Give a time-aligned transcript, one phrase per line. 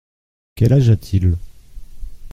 [0.55, 1.35] Quel âge a-t-il?